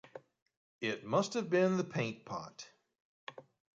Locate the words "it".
0.79-1.05